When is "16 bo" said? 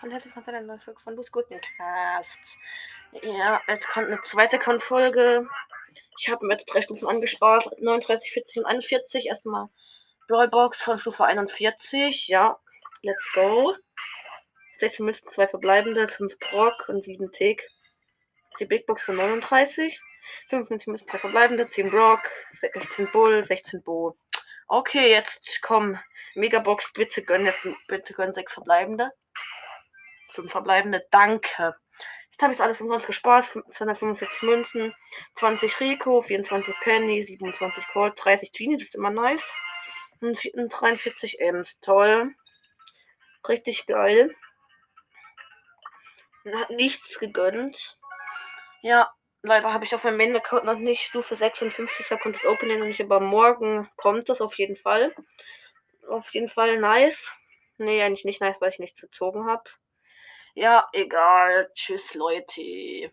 23.44-24.16